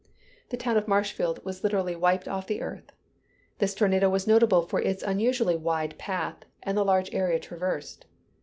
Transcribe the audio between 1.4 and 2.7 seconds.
was literally wiped off the